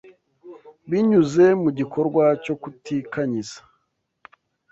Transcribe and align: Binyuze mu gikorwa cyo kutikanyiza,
Binyuze 0.89 1.45
mu 1.61 1.69
gikorwa 1.77 2.23
cyo 2.43 2.55
kutikanyiza, 2.61 3.59